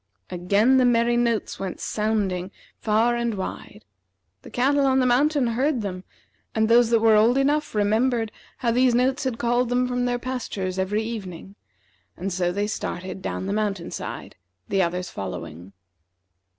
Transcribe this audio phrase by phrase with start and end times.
[0.31, 3.85] Again the merry notes went sounding far and wide.
[4.41, 6.05] The cattle on the mountain heard them,
[6.55, 10.17] and those that were old enough remembered how these notes had called them from their
[10.17, 11.53] pastures every evening,
[12.17, 14.35] and so they started down the mountain side,
[14.67, 15.71] the others following.